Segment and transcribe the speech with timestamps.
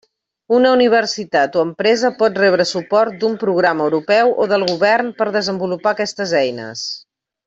[0.59, 5.93] Una universitat o empresa pot rebre suport d'un programa europeu o del Govern per desenvolupar
[5.97, 6.83] aquestes eines.